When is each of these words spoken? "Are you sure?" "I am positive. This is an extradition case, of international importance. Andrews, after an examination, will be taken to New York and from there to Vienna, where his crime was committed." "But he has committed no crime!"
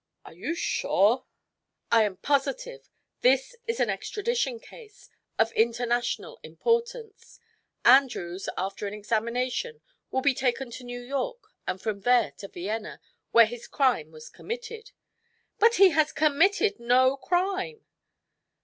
"Are 0.25 0.33
you 0.33 0.55
sure?" 0.55 1.25
"I 1.91 2.05
am 2.05 2.17
positive. 2.17 2.89
This 3.19 3.55
is 3.67 3.79
an 3.79 3.91
extradition 3.91 4.59
case, 4.59 5.11
of 5.37 5.51
international 5.51 6.39
importance. 6.41 7.39
Andrews, 7.85 8.49
after 8.57 8.87
an 8.87 8.95
examination, 8.95 9.79
will 10.09 10.21
be 10.21 10.33
taken 10.33 10.71
to 10.71 10.83
New 10.83 11.01
York 11.01 11.49
and 11.67 11.79
from 11.79 12.01
there 12.01 12.31
to 12.39 12.47
Vienna, 12.47 12.99
where 13.29 13.45
his 13.45 13.67
crime 13.67 14.09
was 14.11 14.27
committed." 14.31 14.89
"But 15.59 15.75
he 15.75 15.91
has 15.91 16.11
committed 16.11 16.79
no 16.79 17.15
crime!" 17.15 17.85